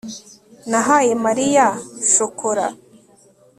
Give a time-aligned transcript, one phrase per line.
[0.69, 1.65] nahaye mariya
[2.11, 2.65] shokora